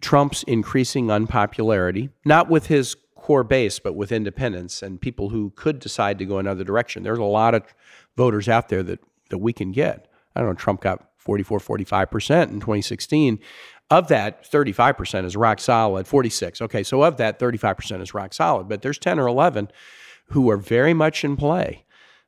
[0.00, 5.78] Trump's increasing unpopularity, not with his core base, but with independents and people who could
[5.78, 7.02] decide to go another direction.
[7.02, 7.62] There's a lot of
[8.16, 10.08] voters out there that, that we can get.
[10.34, 13.38] I don't know, Trump got 44, 45% in 2016.
[13.90, 16.62] Of that, 35% is rock solid, 46.
[16.62, 19.68] Okay, so of that, 35% is rock solid, but there's 10 or 11
[20.26, 21.84] who are very much in play.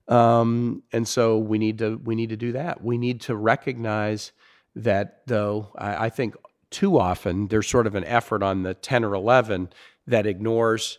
[0.08, 2.82] Um, and so we need to we need to do that.
[2.82, 4.32] We need to recognize
[4.74, 6.34] that though I, I think
[6.72, 9.70] too often there's sort of an effort on the 10 or 11
[10.06, 10.98] that ignores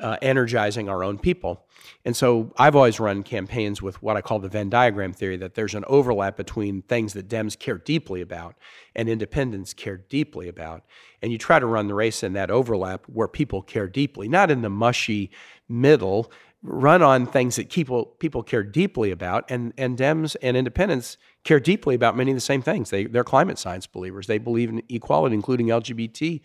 [0.00, 1.66] uh, energizing our own people.
[2.04, 5.54] And so I've always run campaigns with what I call the Venn diagram theory that
[5.54, 8.56] there's an overlap between things that Dems care deeply about
[8.94, 10.84] and independents care deeply about.
[11.22, 14.50] And you try to run the race in that overlap where people care deeply, not
[14.50, 15.30] in the mushy
[15.68, 16.32] middle.
[16.66, 21.60] Run on things that people people care deeply about, and and Dems and Independents care
[21.60, 22.88] deeply about many of the same things.
[22.88, 24.26] They they're climate science believers.
[24.28, 26.40] They believe in equality, including LGBT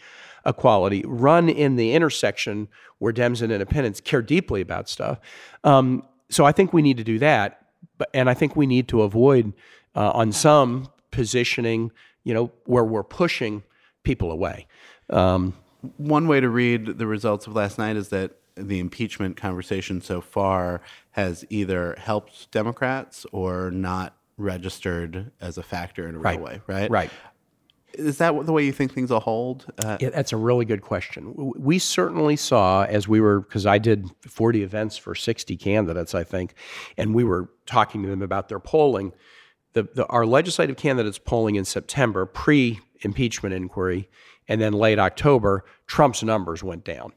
[0.45, 1.05] equality.
[1.07, 5.19] Run in the intersection where Dems and Independents care deeply about stuff.
[5.63, 7.65] Um, so I think we need to do that,
[7.97, 9.53] but and I think we need to avoid
[9.95, 11.93] uh, on some positioning,
[12.25, 13.63] you know, where we're pushing
[14.03, 14.67] people away.
[15.09, 15.53] Um,
[15.95, 20.21] One way to read the results of last night is that the impeachment conversation so
[20.21, 20.81] far
[21.11, 26.89] has either helped Democrats or not registered as a factor in a real way, right?
[26.89, 27.11] Right.
[27.93, 29.65] Is that the way you think things will hold?
[29.83, 31.33] Uh, Yeah, that's a really good question.
[31.35, 36.23] We certainly saw as we were, because I did 40 events for 60 candidates, I
[36.23, 36.53] think,
[36.97, 39.13] and we were talking to them about their polling.
[39.73, 44.07] The, the, our legislative candidates polling in September, pre impeachment inquiry,
[44.47, 47.13] and then late October, Trump's numbers went down.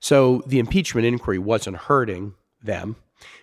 [0.00, 2.96] So the impeachment inquiry wasn't hurting them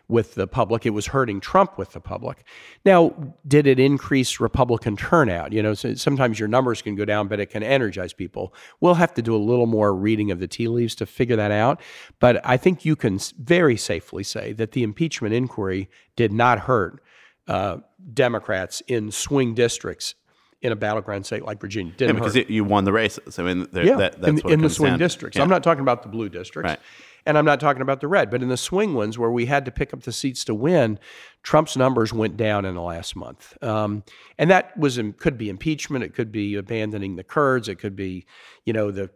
[0.08, 0.86] with the public.
[0.86, 2.43] It was hurting Trump with the public.
[2.86, 3.13] Now,
[3.48, 5.54] did it increase Republican turnout?
[5.54, 8.54] You know, so sometimes your numbers can go down, but it can energize people.
[8.82, 11.52] We'll have to do a little more reading of the tea leaves to figure that
[11.52, 11.82] out.
[12.19, 17.02] But I think you can very safely say that the impeachment inquiry did not hurt
[17.48, 17.78] uh,
[18.13, 20.15] Democrats in swing districts
[20.63, 21.93] in a battleground state like Virginia.
[21.95, 23.38] Didn't because it, you won the races.
[23.38, 25.38] I mean, there- Yeah, that, that's in, in the swing down districts.
[25.38, 25.43] Yeah.
[25.43, 26.69] I'm not talking about the blue districts.
[26.69, 26.80] Right.
[27.26, 29.63] And I'm not talking about the red, but in the swing ones where we had
[29.65, 30.99] to pick up the seats to win,
[31.41, 33.62] Trump's numbers went down in the last month.
[33.63, 34.04] Um,
[34.38, 38.26] and that was could be impeachment, it could be abandoning the Kurds, it could be,
[38.65, 39.10] you know, the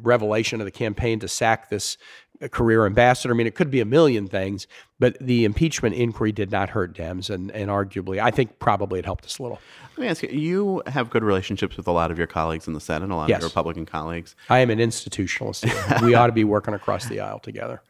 [0.00, 1.96] revelation of the campaign to sack this
[2.42, 3.32] uh, career ambassador.
[3.32, 4.66] I mean, it could be a million things,
[4.98, 9.04] but the impeachment inquiry did not hurt Dems, and, and arguably, I think probably it
[9.04, 9.58] helped us a little.
[9.96, 12.74] Let me ask you: You have good relationships with a lot of your colleagues in
[12.74, 13.36] the Senate, a lot Yes.
[13.38, 14.36] of your Republican colleagues.
[14.50, 15.64] I am an institutionalist.
[15.70, 15.98] here.
[16.06, 17.82] we ought to be working across the aisle together.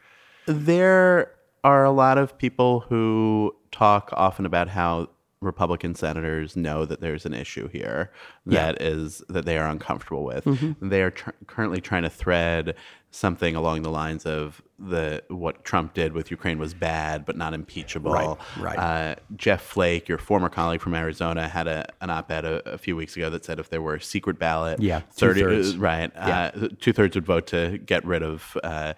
[0.47, 1.33] There
[1.65, 5.09] are a lot of people who talk often about how
[5.47, 8.11] Republican senators know that there's an issue here
[8.45, 10.45] that is that they are uncomfortable with.
[10.45, 10.89] Mm-hmm.
[10.89, 12.75] They are tr- currently trying to thread
[13.13, 17.55] something along the lines of the what Trump did with Ukraine was bad but not
[17.55, 18.13] impeachable.
[18.13, 18.79] Right, right.
[18.79, 22.95] Uh, Jeff Flake, your former colleague from Arizona, had a, an op-ed a, a few
[22.95, 25.75] weeks ago that said if there were a secret ballot, Yeah, 30, two-thirds.
[25.75, 28.93] uh, right, uh, two thirds would vote to get rid of uh,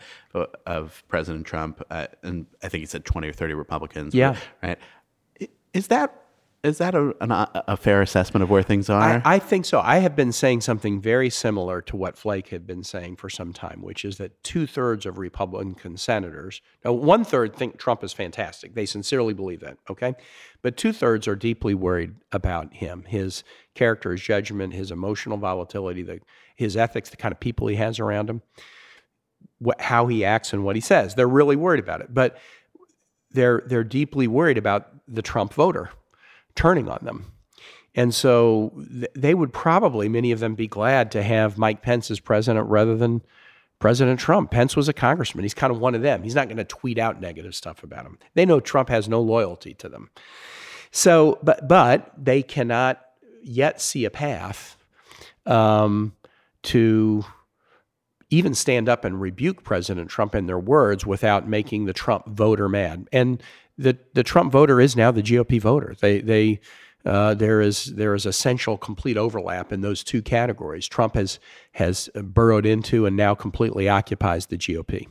[0.66, 4.14] of President Trump, uh, and I think he said twenty or thirty Republicans.
[4.14, 4.36] Yeah.
[4.62, 4.78] right.
[5.74, 6.24] Is that
[6.64, 9.00] is that a, an, uh, a fair assessment of where things are?
[9.00, 9.80] I, I think so.
[9.80, 13.52] I have been saying something very similar to what Flake had been saying for some
[13.52, 18.12] time, which is that two thirds of Republican senators, now one third think Trump is
[18.12, 18.74] fantastic.
[18.74, 20.14] They sincerely believe that, okay?
[20.60, 23.44] But two thirds are deeply worried about him, his
[23.76, 26.20] character, his judgment, his emotional volatility, the,
[26.56, 28.42] his ethics, the kind of people he has around him,
[29.60, 31.14] what, how he acts, and what he says.
[31.14, 32.12] They're really worried about it.
[32.12, 32.36] But
[33.30, 35.90] they're, they're deeply worried about the Trump voter
[36.58, 37.32] turning on them.
[37.94, 42.10] And so th- they would probably, many of them, be glad to have Mike Pence
[42.10, 43.22] as president rather than
[43.78, 44.50] President Trump.
[44.50, 45.44] Pence was a congressman.
[45.44, 46.24] He's kind of one of them.
[46.24, 48.18] He's not going to tweet out negative stuff about him.
[48.34, 50.10] They know Trump has no loyalty to them.
[50.90, 53.00] So, but but they cannot,
[53.44, 54.76] yet see a path
[55.46, 56.12] um,
[56.64, 57.24] to
[58.30, 62.68] even stand up and rebuke President Trump in their words without making the Trump voter
[62.68, 63.08] mad.
[63.12, 63.42] And
[63.76, 65.94] the the Trump voter is now the GOP voter.
[66.00, 66.60] They they
[67.04, 70.88] uh, there is there is essential complete overlap in those two categories.
[70.88, 71.38] Trump has
[71.72, 75.06] has burrowed into and now completely occupies the GOP.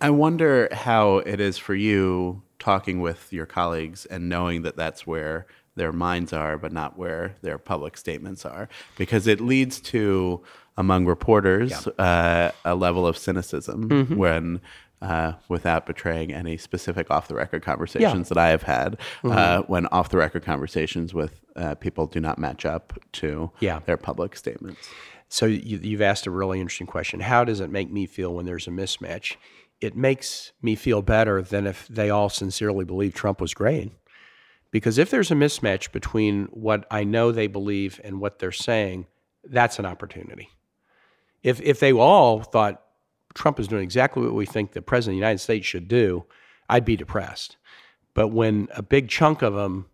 [0.00, 5.06] I wonder how it is for you talking with your colleagues and knowing that that's
[5.06, 5.46] where
[5.76, 10.42] their minds are, but not where their public statements are, because it leads to
[10.76, 12.04] among reporters yeah.
[12.04, 14.16] uh, a level of cynicism mm-hmm.
[14.16, 14.60] when
[15.02, 18.34] uh, without betraying any specific off the record conversations yeah.
[18.34, 19.30] that I have had, uh, mm-hmm.
[19.32, 23.80] uh, when off the record conversations with uh, people do not match up to yeah.
[23.80, 24.88] their public statements.
[25.28, 27.20] So you, have asked a really interesting question.
[27.20, 29.36] How does it make me feel when there's a mismatch?
[29.80, 33.90] It makes me feel better than if they all sincerely believe Trump was great.
[34.70, 39.06] Because if there's a mismatch between what I know they believe and what they're saying,
[39.42, 40.50] that's an opportunity.
[41.42, 42.82] If if they all thought
[43.34, 46.24] Trump is doing exactly what we think the president of the United States should do,
[46.68, 47.56] I'd be depressed.
[48.14, 49.86] But when a big chunk of them,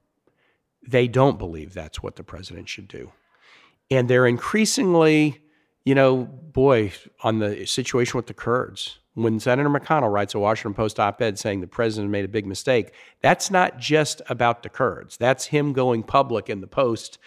[0.87, 3.13] they don't believe that's what the president should do.
[3.91, 5.41] And they're increasingly,
[5.85, 8.99] you know, boy, on the situation with the Kurds.
[9.15, 12.47] When Senator McConnell writes a Washington Post op ed saying the president made a big
[12.47, 15.17] mistake, that's not just about the Kurds.
[15.17, 17.19] That's him going public in the Post,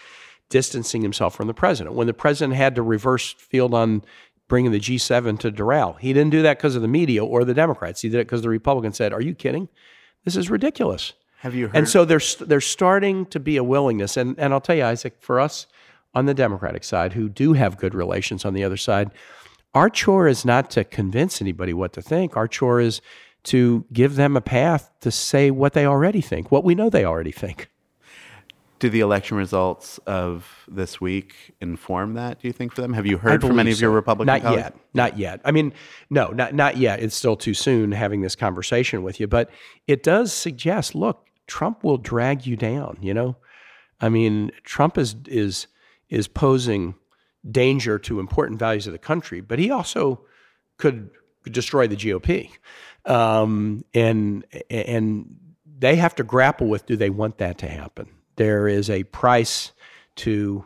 [0.52, 1.96] distancing himself from the president.
[1.96, 4.04] When the president had to reverse field on
[4.48, 5.98] bringing the G7 to Doral.
[5.98, 8.02] He didn't do that because of the media or the Democrats.
[8.02, 9.70] He did it because the Republicans said, "Are you kidding?
[10.26, 11.78] This is ridiculous." Have you heard?
[11.78, 15.16] And so there's there's starting to be a willingness, and and I'll tell you, Isaac,
[15.22, 15.68] for us
[16.14, 19.12] on the Democratic side who do have good relations on the other side,
[19.74, 22.36] our chore is not to convince anybody what to think.
[22.36, 23.00] Our chore is
[23.44, 27.06] to give them a path to say what they already think, what we know they
[27.06, 27.71] already think.
[28.82, 32.42] Do the election results of this week inform that?
[32.42, 32.94] Do you think for them?
[32.94, 34.64] Have you heard from any of your Republican not colleagues?
[34.64, 35.40] yet, not yet.
[35.46, 35.72] I mean,
[36.10, 37.00] no, not not yet.
[37.00, 39.52] It's still too soon having this conversation with you, but
[39.86, 40.96] it does suggest.
[40.96, 42.98] Look, Trump will drag you down.
[43.02, 43.36] You know,
[44.00, 45.68] I mean, Trump is is
[46.10, 46.96] is posing
[47.52, 50.26] danger to important values of the country, but he also
[50.78, 51.12] could
[51.46, 52.50] destroy the GOP,
[53.06, 55.36] um, and and
[55.78, 58.10] they have to grapple with: Do they want that to happen?
[58.36, 59.72] There is a price
[60.18, 60.66] to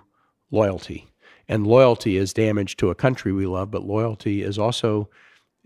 [0.51, 1.07] loyalty.
[1.47, 5.09] And loyalty is damage to a country we love, but loyalty is also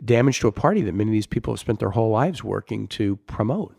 [0.04, 2.88] damage to a party that many of these people have spent their whole lives working
[2.88, 3.76] to promote.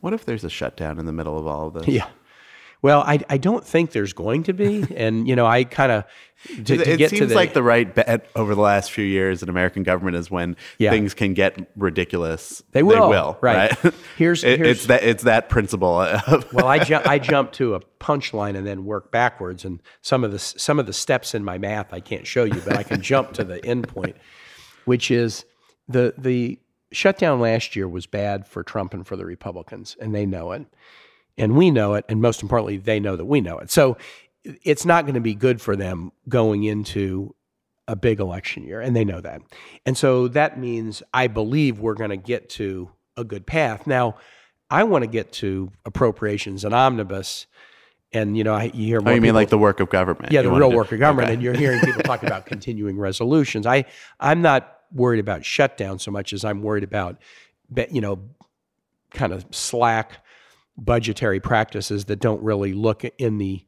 [0.00, 1.88] What if there's a shutdown in the middle of all of this?
[1.88, 2.08] Yeah.
[2.84, 6.04] Well, I, I don't think there's going to be, and you know, I kind of
[6.44, 10.18] it seems the, like the right bet over the last few years in American government
[10.18, 10.90] is when yeah.
[10.90, 12.62] things can get ridiculous.
[12.72, 13.82] They will, they will right?
[13.82, 13.94] right?
[14.18, 15.92] Here's, it, here's it's that it's that principle.
[16.52, 20.30] well, I ju- I jump to a punchline and then work backwards, and some of
[20.30, 23.00] the some of the steps in my math I can't show you, but I can
[23.00, 24.16] jump to the end point,
[24.84, 25.46] which is
[25.88, 26.58] the the
[26.92, 30.66] shutdown last year was bad for Trump and for the Republicans, and they know it
[31.36, 33.70] and we know it, and most importantly, they know that we know it.
[33.70, 33.96] So
[34.44, 37.34] it's not going to be good for them going into
[37.88, 39.42] a big election year, and they know that.
[39.84, 43.86] And so that means I believe we're going to get to a good path.
[43.86, 44.16] Now,
[44.70, 47.46] I want to get to appropriations and omnibus.
[48.12, 49.12] And you know, I, you hear more.
[49.12, 50.32] Oh, you mean like the work of government?
[50.32, 51.26] Yeah, the real work of government.
[51.26, 51.34] Okay.
[51.34, 53.66] And you're hearing people talk about continuing resolutions.
[53.66, 53.84] I
[54.20, 57.18] I'm not worried about shutdown so much as I'm worried about,
[57.90, 58.20] you know,
[59.10, 60.23] kind of slack
[60.76, 63.64] budgetary practices that don't really look in the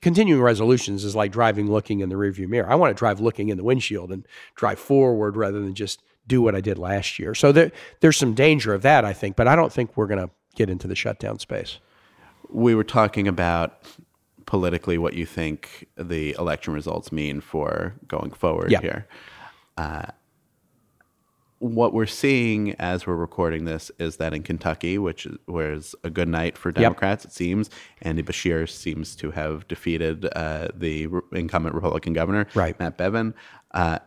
[0.00, 2.70] continuing resolutions is like driving looking in the rearview mirror.
[2.70, 6.40] I want to drive looking in the windshield and drive forward rather than just do
[6.40, 7.34] what I did last year.
[7.34, 10.24] So there, there's some danger of that, I think, but I don't think we're going
[10.24, 11.78] to get into the shutdown space.
[12.48, 13.82] We were talking about
[14.46, 18.80] politically what you think the election results mean for going forward yeah.
[18.80, 19.06] here.
[19.76, 20.06] Uh,
[21.60, 26.28] what we're seeing as we're recording this is that in Kentucky, which was a good
[26.28, 27.30] night for Democrats, yep.
[27.30, 27.70] it seems,
[28.00, 32.78] Andy Beshear seems to have defeated uh, the incumbent Republican governor, right.
[32.80, 33.34] Matt Bevin.
[33.72, 33.98] Uh,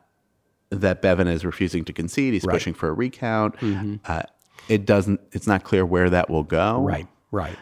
[0.72, 2.34] that Bevin is refusing to concede.
[2.34, 2.54] He's right.
[2.54, 3.56] pushing for a recount.
[3.58, 3.98] Mm-hmm.
[4.06, 4.24] Uh,
[4.68, 5.22] it doesn't.
[5.32, 6.82] It's not clear where that will go.
[6.82, 7.08] Right.
[7.32, 7.58] Right.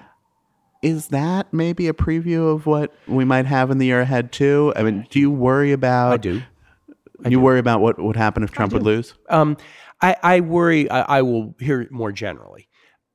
[0.81, 4.73] Is that maybe a preview of what we might have in the year ahead too?
[4.75, 6.13] I mean, do you worry about?
[6.13, 6.41] I do.
[7.25, 9.13] You worry about what would happen if Trump would lose?
[9.29, 9.57] Um,
[10.01, 12.67] I, I worry, I, I will hear more generally.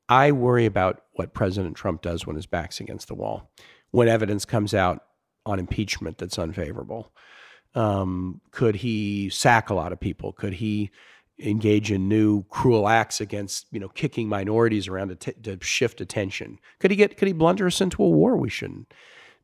[0.08, 3.50] I worry about what President Trump does when his back's against the wall,
[3.90, 5.02] when evidence comes out
[5.44, 7.12] on impeachment that's unfavorable.
[7.74, 10.32] Um, could he sack a lot of people?
[10.32, 10.90] Could he
[11.38, 16.00] engage in new cruel acts against, you know, kicking minorities around to, t- to shift
[16.00, 16.58] attention?
[16.78, 17.16] Could he get?
[17.16, 18.92] Could he blunder us into a war we shouldn't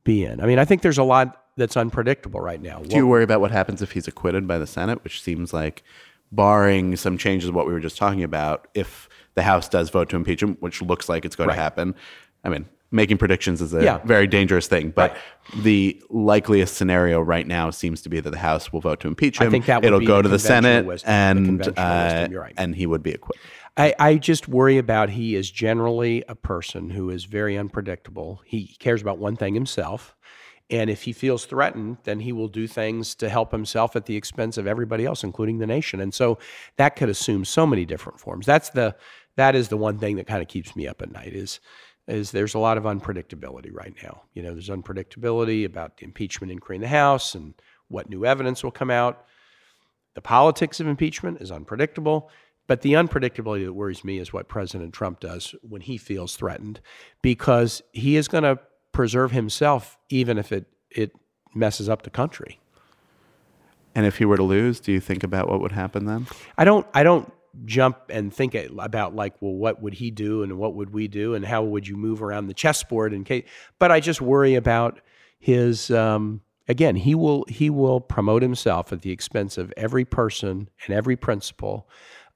[0.04, 0.40] be in.
[0.40, 2.80] I mean, I think there's a lot that's unpredictable right now.
[2.80, 5.82] Do you worry about what happens if he's acquitted by the Senate, which seems like,
[6.34, 10.08] barring some changes of what we were just talking about, if the House does vote
[10.08, 11.56] to impeach him, which looks like it's going Right.
[11.56, 11.94] to happen.
[12.42, 13.98] I mean, making predictions is a Yeah.
[14.04, 15.62] very dangerous thing, but Right.
[15.62, 19.40] the likeliest scenario right now seems to be that the House will vote to impeach
[19.40, 19.48] him.
[19.48, 22.54] I think that would it'll go the to the Senate, wisdom, and conventional uh, right.
[22.56, 23.42] and he would be acquitted.
[23.76, 28.42] I, I just worry about he is generally a person who is very unpredictable.
[28.46, 30.14] He cares about one thing himself.
[30.72, 34.16] And if he feels threatened, then he will do things to help himself at the
[34.16, 36.00] expense of everybody else, including the nation.
[36.00, 36.38] And so
[36.76, 38.46] that could assume so many different forms.
[38.46, 38.96] That's the
[39.36, 41.60] that is the one thing that kind of keeps me up at night is
[42.08, 44.22] is there's a lot of unpredictability right now.
[44.32, 47.54] You know, there's unpredictability about the impeachment inquiry in the House and
[47.88, 49.26] what new evidence will come out.
[50.14, 52.30] The politics of impeachment is unpredictable,
[52.66, 56.80] but the unpredictability that worries me is what President Trump does when he feels threatened,
[57.22, 58.58] because he is going to
[58.92, 61.12] preserve himself even if it it
[61.54, 62.60] messes up the country.
[63.94, 66.26] And if he were to lose, do you think about what would happen then?
[66.56, 67.32] I don't I don't
[67.64, 71.34] jump and think about like well what would he do and what would we do
[71.34, 73.44] and how would you move around the chessboard in case
[73.78, 75.00] but I just worry about
[75.38, 80.70] his um, again he will he will promote himself at the expense of every person
[80.86, 81.88] and every principle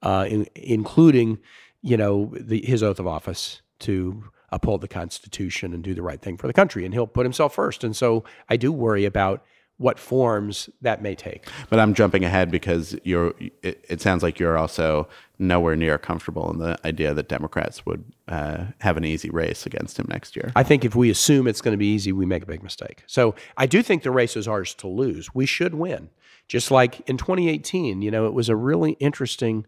[0.02, 1.38] uh, in, including
[1.80, 6.20] you know the, his oath of office to uphold the constitution and do the right
[6.20, 9.44] thing for the country and he'll put himself first and so I do worry about
[9.78, 13.34] what forms that may take But I'm jumping ahead because you're.
[13.62, 18.04] It, it sounds like you're also nowhere near comfortable in the idea that Democrats would
[18.28, 20.50] uh, have an easy race against him next year.
[20.56, 23.02] I think if we assume it's going to be easy, we make a big mistake.
[23.06, 25.34] So I do think the race is ours to lose.
[25.34, 26.08] We should win.
[26.48, 29.66] Just like in 2018, you know, it was a really interesting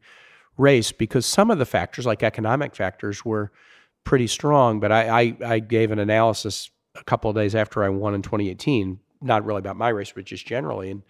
[0.56, 3.52] race because some of the factors, like economic factors, were
[4.08, 4.80] pretty strong.
[4.80, 8.22] But I, I, I gave an analysis a couple of days after I won in
[8.22, 10.90] 2018, not really about my race, but just generally.
[10.90, 11.02] And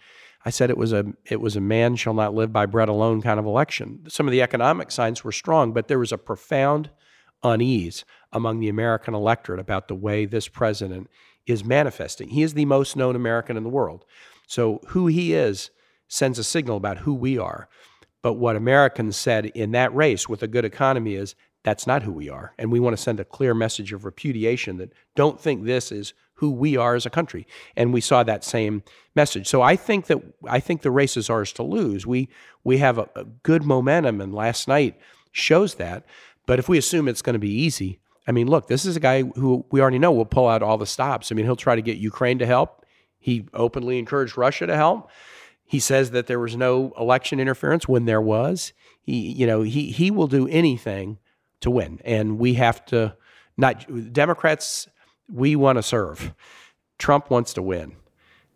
[0.43, 3.21] I said it was a it was a man shall not live by bread alone
[3.21, 4.03] kind of election.
[4.09, 6.89] Some of the economic signs were strong, but there was a profound
[7.41, 11.09] unease among the American electorate about the way this president
[11.47, 12.27] is manifesting.
[12.27, 14.03] He is the most known American in the world.
[14.45, 15.71] So who he is
[16.09, 17.69] sends a signal about who we are.
[18.21, 22.11] But what Americans said in that race with a good economy is that's not who
[22.11, 22.53] we are.
[22.57, 26.13] And we want to send a clear message of repudiation that don't think this is
[26.35, 27.45] who we are as a country.
[27.75, 29.47] And we saw that same message.
[29.47, 32.07] So I think that I think the race is ours to lose.
[32.07, 32.29] We
[32.63, 34.99] we have a, a good momentum and last night
[35.31, 36.05] shows that.
[36.45, 39.01] But if we assume it's going to be easy, I mean, look, this is a
[39.01, 41.31] guy who we already know will pull out all the stops.
[41.31, 42.85] I mean, he'll try to get Ukraine to help.
[43.19, 45.09] He openly encouraged Russia to help.
[45.65, 48.71] He says that there was no election interference when there was.
[49.01, 51.19] He, you know, he he will do anything
[51.61, 53.15] to win, and we have to
[53.57, 54.87] not Democrats.
[55.31, 56.33] We want to serve.
[56.97, 57.93] Trump wants to win.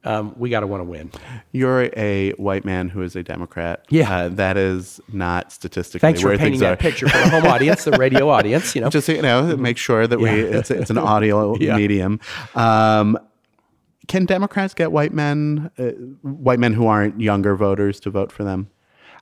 [0.05, 1.11] Um, we got to want to win.
[1.53, 3.85] You're a white man who is a Democrat.
[3.89, 4.13] Yeah.
[4.13, 6.75] Uh, that is not statistically Thanks for painting that are.
[6.75, 8.75] picture for the home audience, the radio audience.
[8.75, 11.77] You know, Just so you know, make sure that we it's, it's an audio Yeah.
[11.77, 12.19] medium.
[12.53, 13.17] Um,
[14.09, 15.83] can Democrats get white men, uh,
[16.27, 18.69] white men who aren't younger voters, to vote for them?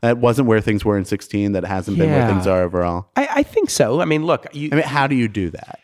[0.02, 1.52] That wasn't where things were in 16.
[1.52, 3.10] That hasn't been where things are overall.
[3.16, 4.02] I, I think so.
[4.02, 5.80] I mean, look, you, I mean, how do you do that?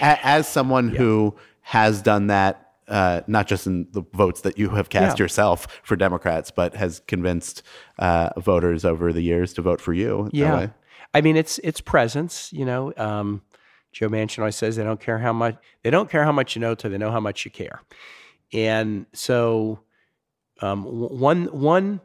[0.00, 4.88] As someone who has done that, uh, not just in the votes that you have
[4.88, 5.24] cast Yeah.
[5.24, 7.62] yourself for Democrats, but has convinced
[7.98, 10.30] uh, voters over the years to vote for you.
[10.32, 10.54] Yeah.
[10.56, 10.70] way?
[11.12, 12.50] I mean, it's it's presence.
[12.54, 13.42] You know, um,
[13.92, 16.60] Joe Manchin always says they don't care how much they don't care how much you
[16.60, 17.82] know till they know how much you care.
[18.54, 19.80] And so,
[20.62, 22.00] um, one one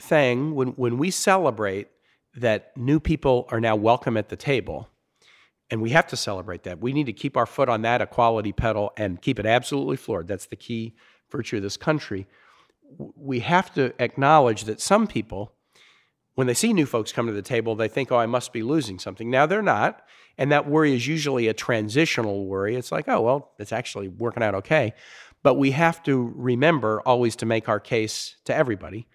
[0.00, 1.88] thing when when we celebrate
[2.36, 4.88] that new people are now welcome at the table,
[5.70, 6.80] and we have to celebrate that.
[6.80, 10.28] We need to keep our foot on that equality pedal and keep it absolutely floored.
[10.28, 10.94] That's the key
[11.30, 12.26] virtue of this country.
[12.98, 15.52] We have to acknowledge that some people
[16.40, 18.62] when they see new folks come to the table, they think, oh, I must be
[18.62, 19.30] losing something.
[19.30, 20.02] Now they're not.
[20.38, 22.76] And that worry is usually a transitional worry.
[22.76, 24.94] It's like, oh, well, it's actually working out okay.
[25.42, 29.06] But we have to remember always to make our case to everybody.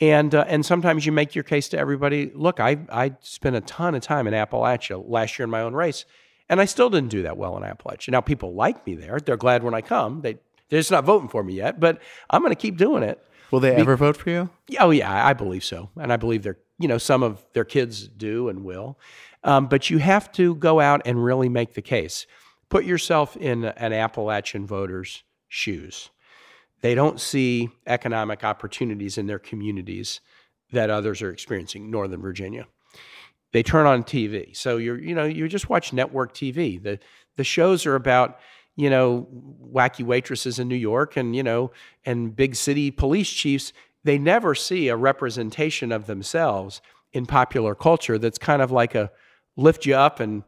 [0.00, 2.30] And, uh, and sometimes you make your case to everybody.
[2.34, 5.74] Look, I, I spent a ton of time in Appalachia last year in my own
[5.74, 6.04] race,
[6.48, 8.10] and I still didn't do that well in Appalachia.
[8.10, 9.18] Now, people like me there.
[9.18, 10.20] They're glad when I come.
[10.20, 10.38] They,
[10.68, 13.22] they're just not voting for me yet, but I'm going to keep doing it.
[13.50, 14.50] Will they ever vote for you?
[14.80, 18.08] Oh yeah, I believe so, and I believe they're you know some of their kids
[18.08, 18.98] do and will,
[19.44, 22.26] um, but you have to go out and really make the case.
[22.68, 26.10] Put yourself in an Appalachian voter's shoes.
[26.80, 30.20] They don't see economic opportunities in their communities
[30.72, 31.90] that others are experiencing.
[31.90, 32.66] Northern Virginia,
[33.52, 36.82] they turn on TV, so you're you know you just watch network TV.
[36.82, 36.98] the
[37.36, 38.38] The shows are about
[38.76, 39.26] you know,
[39.72, 41.72] wacky waitresses in New York and, you know,
[42.04, 43.72] and big city police chiefs,
[44.04, 49.10] they never see a representation of themselves in popular culture that's kind of like a
[49.56, 50.44] lift you up and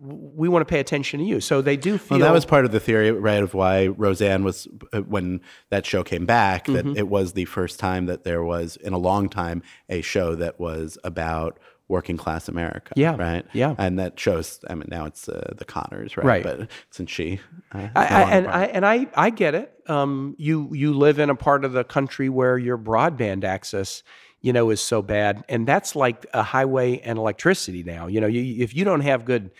[0.00, 1.40] we want to pay attention to you.
[1.40, 4.44] So they do feel Well, that was part of the theory, right, of why Roseanne
[4.44, 5.40] was uh, when
[5.70, 6.66] that show came back.
[6.66, 6.96] That Mm-hmm.
[6.96, 10.60] it was the first time that there was, in a long time, a show that
[10.60, 12.92] was about working class America.
[12.96, 13.44] Yeah, right.
[13.52, 13.74] yeah.
[13.78, 14.60] and that shows.
[14.68, 16.26] I mean, now it's uh, the Conners, right?
[16.26, 16.42] Right.
[16.42, 17.40] But since she,
[17.72, 19.70] uh, I, I, and part- I and I I get it.
[19.86, 24.02] Um, you you live in a part of the country where your broadband access,
[24.44, 28.08] you know, is so bad, and that's like a highway and electricity now.
[28.08, 29.50] You know, you, if you don't have good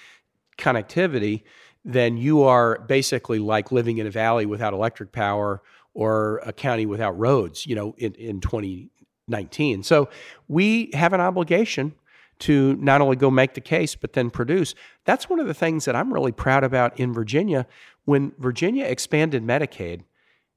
[0.59, 1.43] connectivity,
[1.87, 5.62] then you are basically like living in a valley without electric power
[5.95, 7.66] or a county without roads.
[7.66, 9.85] You know, in in 2019.
[9.85, 10.11] So
[10.49, 11.95] we have an obligation
[12.41, 14.74] to not only go make the case but then produce.
[15.07, 17.66] That's one of the things that I'm really proud about in Virginia.
[18.05, 20.03] When Virginia expanded Medicaid,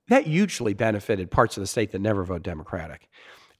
[0.09, 3.07] that hugely benefited parts of the state that never vote Democratic.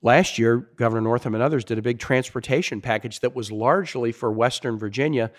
[0.02, 4.32] Last year, Governor Northam and others did a big transportation package that was largely for
[4.32, 5.32] Western Virginia.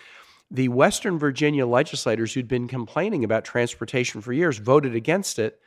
[0.50, 5.60] The Western Virginia legislators who'd been complaining about transportation for years voted against it,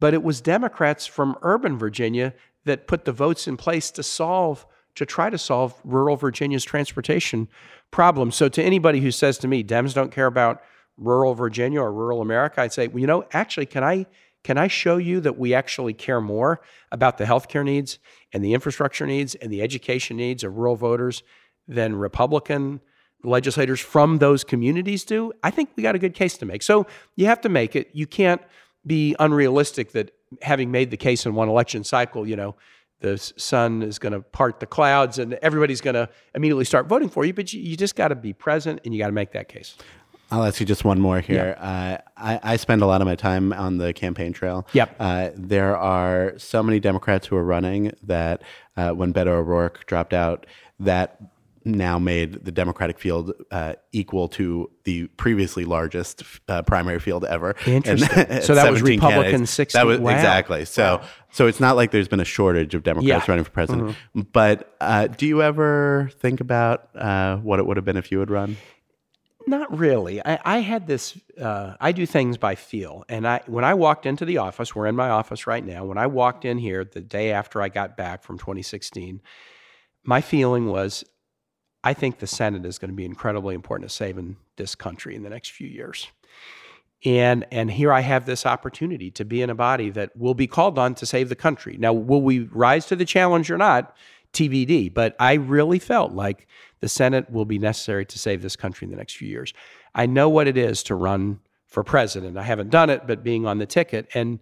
[0.00, 2.32] but it was Democrats from urban Virginia
[2.64, 7.48] that put the votes in place to solve to try to solve rural Virginia's transportation
[7.90, 8.30] problem.
[8.30, 10.62] So to anybody who says to me, Dems don't care about
[10.98, 14.06] rural Virginia or rural America, I'd say, well, you know, actually, can I
[14.44, 17.98] can I show you that we actually care more about the healthcare needs
[18.32, 21.22] and the infrastructure needs and the education needs of rural voters
[21.68, 22.80] than Republican
[23.22, 25.32] legislators from those communities do?
[25.42, 26.62] I think we got a good case to make.
[26.62, 27.90] So you have to make it.
[27.92, 28.42] You can't
[28.84, 32.56] be unrealistic that having made the case in one election cycle, you know,
[33.00, 37.08] the sun is going to part the clouds and everybody's going to immediately start voting
[37.08, 37.34] for you.
[37.34, 39.76] But you, you just got to be present and you got to make that case.
[40.32, 41.56] I'll ask you just one more here.
[41.60, 44.66] Uh, I, I spend a lot of my time on the campaign trail.
[44.72, 44.96] Yep.
[44.98, 48.42] Uh, there are so many Democrats who are running that
[48.76, 50.46] uh, when Beto O'Rourke dropped out,
[50.80, 51.20] that
[51.64, 57.54] now made the Democratic field uh, equal to the previously largest uh, primary field ever.
[57.66, 58.08] Interesting.
[58.26, 59.46] And- So that was Republican.
[59.46, 60.10] 60 That was wow.
[60.12, 60.64] exactly.
[60.64, 63.18] So so it's not like there's been a shortage of Democrats Yeah.
[63.20, 63.30] Mm-hmm.
[63.30, 63.96] running for president.
[64.32, 68.18] But uh, do you ever think about uh, what it would have been if you
[68.20, 68.56] had run?
[69.46, 70.24] Not really.
[70.24, 71.18] I, I had this.
[71.40, 74.86] Uh, I do things by feel, and I when I walked into the office, we're
[74.86, 75.84] in my office right now.
[75.84, 79.20] When I walked in here the day after I got back from 2016,
[80.04, 81.04] my feeling was,
[81.82, 85.22] I think the Senate is going to be incredibly important to saving this country in
[85.22, 86.08] the next few years.
[87.04, 90.46] And and here I have this opportunity to be in a body that will be
[90.46, 91.76] called on to save the country.
[91.78, 93.96] Now, will we rise to the challenge or not?
[94.32, 94.92] TBD.
[94.92, 96.46] But I really felt like
[96.80, 99.52] the Senate will be necessary to save this country in the next few years.
[99.94, 102.36] I know what it is to run for president.
[102.36, 104.38] I haven't done it, but being on the ticket, and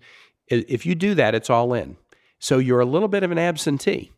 [0.49, 1.97] if you do that, it's all in.
[2.38, 4.12] So you're a little bit of an absentee.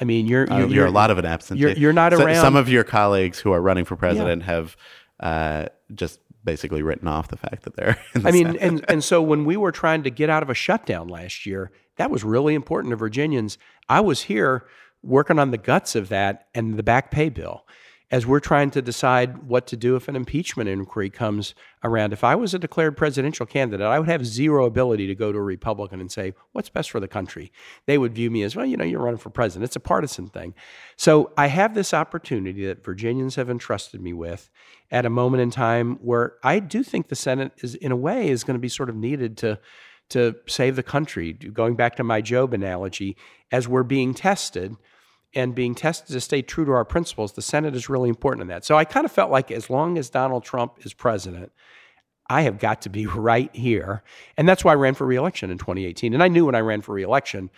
[0.00, 1.60] I mean, you're Uh, you're, you're, a lot of an absentee.
[1.60, 4.76] you're- you're not So- around- Some of your colleagues who are running for president have
[5.20, 7.96] uh, just basically written off the fact that they're.
[8.14, 8.62] In the I mean, Senate.
[8.62, 11.70] and and so when we were trying to get out of a shutdown last year,
[11.96, 13.58] that was really important to Virginians.
[13.88, 14.64] I was here
[15.02, 17.64] working on the guts of that and the back pay bill
[18.12, 22.12] as we're trying to decide what to do if an impeachment inquiry comes around.
[22.12, 25.38] If I was a declared presidential candidate, I would have zero ability to go to
[25.38, 27.50] a Republican and say, what's best for the country?
[27.86, 29.64] They would view me as, well, you know, you're running for president.
[29.64, 30.54] It's a partisan thing.
[30.96, 34.50] So I have this opportunity that Virginians have entrusted me with
[34.90, 38.28] at a moment in time where I do think the Senate is, in a way,
[38.28, 39.58] is going to be sort of needed to
[40.10, 41.32] to save the country.
[41.32, 43.16] Going back to my Job analogy,
[43.50, 44.76] as we're being tested
[45.34, 48.48] and being tested to stay true to our principles, the Senate is really important in
[48.48, 48.64] that.
[48.64, 51.52] So I kind of felt like as long as Donald Trump is president,
[52.28, 54.02] I have got to be right here.
[54.36, 56.14] And that's why I ran for reelection in 2018.
[56.14, 57.50] And I knew when I ran for reelection,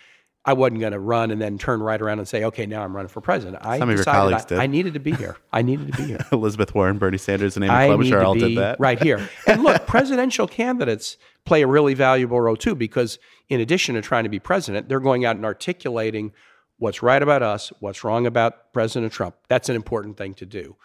[0.47, 2.95] I wasn't going to run and then turn right around and say, okay, now I'm
[2.95, 3.57] running for president.
[3.65, 4.59] I Some of your colleagues I, did.
[4.59, 5.37] I needed to be here.
[5.51, 6.19] I needed to be here.
[6.31, 8.79] Elizabeth Warren, Bernie Sanders, and Amy Klobuchar all did that.
[8.79, 9.27] right here.
[9.47, 13.17] And look, presidential candidates play a really valuable role too, because
[13.49, 16.31] in addition to trying to be president, they're going out and articulating
[16.77, 19.35] what's right about us, what's wrong about President Trump.
[19.47, 20.75] That's an important thing to do.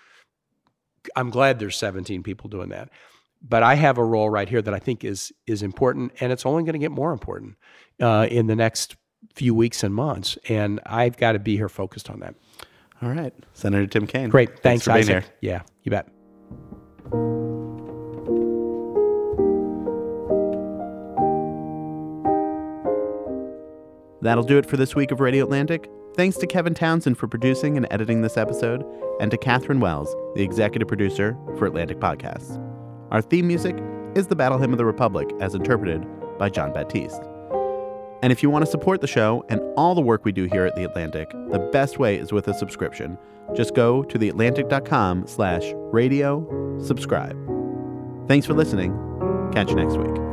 [1.17, 2.91] I'm glad there's 17 people doing that.
[3.43, 6.45] But I have a role right here that I think is is important, and it's
[6.45, 7.57] only going to get more important
[7.99, 8.97] uh, in the next
[9.35, 10.37] few weeks and months.
[10.51, 12.35] And I've got to be here focused on that.
[13.01, 14.29] All right, Senator Tim Kaine.
[14.29, 15.25] Great, thanks, for being here.
[15.41, 17.70] Yeah, you bet.
[24.23, 25.91] That'll do it for this week of Radio Atlantic.
[26.15, 28.85] Thanks to Kevin Townsend for producing and editing this episode,
[29.21, 32.59] and to Catherine Wells, the executive producer for Atlantic Podcasts.
[33.11, 33.77] Our theme music
[34.15, 36.07] is the Battle Hymn of the Republic as interpreted
[36.39, 37.23] by Jon Batiste.
[38.23, 40.67] And if you want to support the show and all the work we do here
[40.67, 43.17] at The Atlantic, the best way is with a subscription.
[43.55, 47.37] Just go to theatlantic.com slash radio subscribe.
[48.29, 48.93] Thanks for listening.
[49.53, 50.30] Catch you next week.